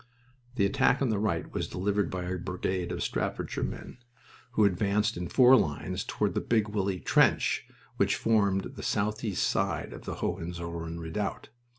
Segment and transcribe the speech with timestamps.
[0.55, 3.99] The attack on the right was delivered by a brigade of Staffordshire men,
[4.53, 9.93] who advanced in four lines toward the Big Willie trench which formed the southeast side
[9.93, 11.49] of the Hohenzollern redoubt.